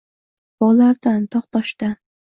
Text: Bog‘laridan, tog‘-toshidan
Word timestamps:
Bog‘laridan, 0.63 1.23
tog‘-toshidan 1.37 1.97